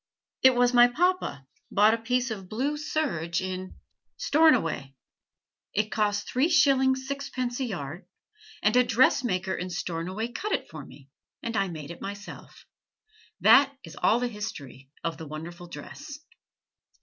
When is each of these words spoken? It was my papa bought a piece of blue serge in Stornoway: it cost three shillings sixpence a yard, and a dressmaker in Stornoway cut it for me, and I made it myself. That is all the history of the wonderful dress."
It 0.41 0.55
was 0.55 0.73
my 0.73 0.87
papa 0.87 1.45
bought 1.69 1.93
a 1.93 1.97
piece 1.99 2.31
of 2.31 2.49
blue 2.49 2.75
serge 2.75 3.39
in 3.39 3.75
Stornoway: 4.17 4.95
it 5.75 5.91
cost 5.91 6.27
three 6.27 6.49
shillings 6.49 7.05
sixpence 7.07 7.59
a 7.59 7.65
yard, 7.65 8.07
and 8.63 8.75
a 8.75 8.83
dressmaker 8.83 9.53
in 9.53 9.69
Stornoway 9.69 10.29
cut 10.29 10.53
it 10.53 10.67
for 10.71 10.83
me, 10.83 11.09
and 11.43 11.55
I 11.55 11.67
made 11.67 11.91
it 11.91 12.01
myself. 12.01 12.65
That 13.41 13.77
is 13.83 13.95
all 13.95 14.19
the 14.19 14.27
history 14.27 14.89
of 15.03 15.19
the 15.19 15.27
wonderful 15.27 15.67
dress." 15.67 16.17